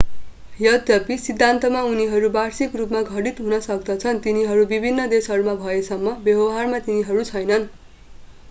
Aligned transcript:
यद्यपि 0.59 1.17
सिद्धान्तमा 1.23 1.81
उनीहरू 1.89 2.31
वार्षिक 2.37 2.79
रूपमा 2.81 3.01
घटित 3.11 3.41
हुन 3.41 3.59
सक्दछन् 3.65 4.21
तिनीहरू 4.23 4.65
विभिन्न 4.73 5.05
देशहरूमा 5.13 5.55
भएसम्म 5.61 6.15
व्यवहारमा 6.23 6.81
तिनीहरू 6.89 7.27
छैनन्। 7.29 7.69